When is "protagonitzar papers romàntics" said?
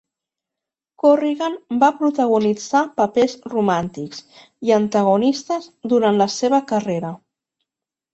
1.99-4.23